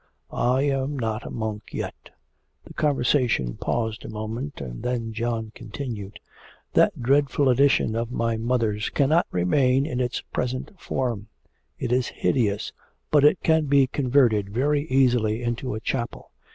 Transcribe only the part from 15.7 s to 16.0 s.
a